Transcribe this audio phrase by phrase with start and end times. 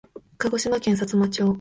[0.39, 1.43] 鹿児島県さつま町